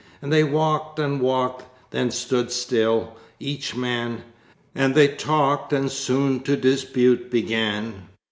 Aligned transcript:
And 0.19 0.33
they 0.33 0.43
walked 0.43 0.97
and 0.97 1.21
walked, 1.21 1.63
then 1.91 2.09
stood 2.09 2.51
still, 2.51 3.17
each 3.39 3.75
man, 3.75 4.23
And 4.73 4.95
they 4.95 5.07
talked 5.09 5.71
and 5.71 5.91
soon 5.91 6.39
to 6.39 6.55
dispute 6.57 7.29
began! 7.29 8.07